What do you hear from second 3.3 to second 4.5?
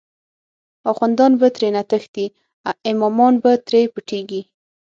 به تری پټیږی